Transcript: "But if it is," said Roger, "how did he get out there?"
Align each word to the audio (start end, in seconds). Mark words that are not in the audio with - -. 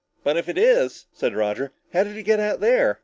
"But 0.23 0.35
if 0.35 0.49
it 0.49 0.57
is," 0.57 1.05
said 1.13 1.35
Roger, 1.35 1.73
"how 1.93 2.03
did 2.05 2.15
he 2.15 2.23
get 2.23 2.39
out 2.39 2.59
there?" 2.59 2.99